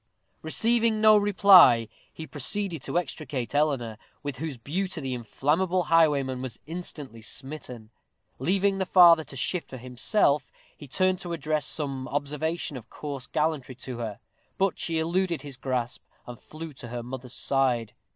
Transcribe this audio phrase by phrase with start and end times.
[0.41, 6.59] Receiving no reply, he proceeded to extricate Eleanor, with whose beauty the inflammable highwayman was
[6.65, 7.91] instantly smitten.
[8.39, 13.27] Leaving the father to shift for himself, he turned to address some observation of coarse
[13.27, 14.19] gallantry to her;
[14.57, 17.93] but she eluded his grasp, and flew to her mother's side.